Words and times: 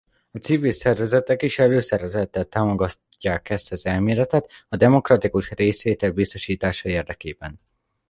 A 0.31 0.37
civil 0.39 0.71
szervezetek 0.71 1.41
is 1.41 1.59
előszeretettel 1.59 2.45
támogatják 2.45 3.49
ezt 3.49 3.71
az 3.71 3.85
elméletet 3.85 4.51
a 4.69 4.75
demokratikus 4.75 5.49
részvétel 5.51 6.11
biztosítása 6.11 6.89
érdekében. 6.89 7.59